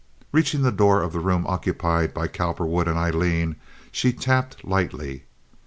Reaching 0.31 0.63
the 0.63 0.71
door 0.71 1.03
of 1.03 1.13
the 1.13 1.19
room 1.19 1.45
occupied 1.45 2.11
by 2.11 2.27
Cowperwood 2.27 2.87
and 2.87 2.97
Aileen, 2.97 3.57
she 3.91 4.11
tapped 4.11 4.65
lightly. 4.65 5.25